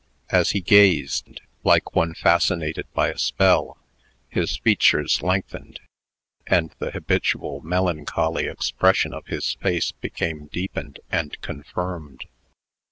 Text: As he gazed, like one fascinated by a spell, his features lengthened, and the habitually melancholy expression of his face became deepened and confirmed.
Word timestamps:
As 0.31 0.49
he 0.49 0.61
gazed, 0.61 1.41
like 1.63 1.95
one 1.95 2.15
fascinated 2.15 2.91
by 2.91 3.09
a 3.09 3.19
spell, 3.19 3.77
his 4.29 4.57
features 4.57 5.21
lengthened, 5.21 5.79
and 6.47 6.73
the 6.79 6.89
habitually 6.89 7.59
melancholy 7.63 8.47
expression 8.47 9.13
of 9.13 9.27
his 9.27 9.53
face 9.61 9.91
became 9.91 10.47
deepened 10.47 11.01
and 11.11 11.39
confirmed. 11.41 12.25